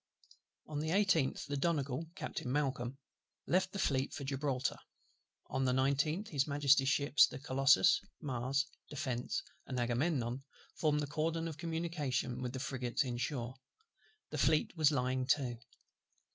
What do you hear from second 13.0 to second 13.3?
in